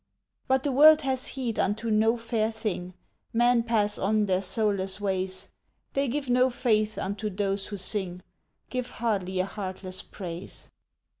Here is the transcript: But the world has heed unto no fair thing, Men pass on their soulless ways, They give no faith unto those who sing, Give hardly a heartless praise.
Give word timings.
But 0.47 0.63
the 0.63 0.71
world 0.71 1.01
has 1.03 1.27
heed 1.37 1.59
unto 1.59 1.91
no 1.91 2.17
fair 2.17 2.49
thing, 2.51 2.95
Men 3.33 3.61
pass 3.61 3.99
on 3.99 4.25
their 4.25 4.41
soulless 4.41 4.99
ways, 4.99 5.49
They 5.93 6.07
give 6.07 6.27
no 6.27 6.49
faith 6.49 6.97
unto 6.97 7.29
those 7.29 7.67
who 7.67 7.77
sing, 7.77 8.23
Give 8.71 8.89
hardly 8.89 9.39
a 9.39 9.45
heartless 9.45 10.01
praise. 10.01 10.71